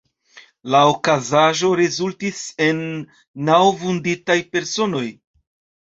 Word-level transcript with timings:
La 0.75 0.79
okazaĵo 0.93 1.69
rezultis 1.81 2.41
en 2.69 2.83
naŭ 3.53 3.61
vunditaj 3.87 4.43
personoj. 4.57 5.09